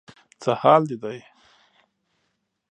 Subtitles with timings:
[0.41, 1.19] څه حال دې دی؟